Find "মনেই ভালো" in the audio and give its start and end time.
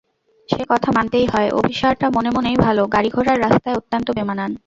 2.29-2.81